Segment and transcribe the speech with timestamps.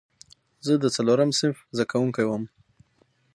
[0.65, 2.43] زه د څلورم صنف متعلم وم.